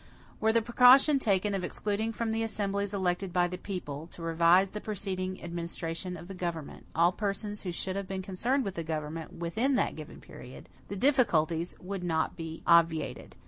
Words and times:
Were 0.39 0.51
the 0.51 0.63
precaution 0.63 1.19
taken 1.19 1.53
of 1.53 1.63
excluding 1.63 2.11
from 2.11 2.31
the 2.31 2.41
assemblies 2.41 2.91
elected 2.91 3.31
by 3.31 3.47
the 3.47 3.59
people, 3.59 4.07
to 4.07 4.23
revise 4.23 4.71
the 4.71 4.81
preceding 4.81 5.39
administration 5.43 6.17
of 6.17 6.27
the 6.27 6.33
government, 6.33 6.87
all 6.95 7.11
persons 7.11 7.61
who 7.61 7.71
should 7.71 7.95
have 7.95 8.07
been 8.07 8.23
concerned 8.23 8.65
with 8.65 8.73
the 8.73 8.83
government 8.83 9.33
within 9.33 9.75
the 9.75 9.91
given 9.93 10.19
period, 10.19 10.69
the 10.87 10.95
difficulties 10.95 11.75
would 11.79 12.03
not 12.03 12.35
be 12.35 12.63
obviated. 12.65 13.35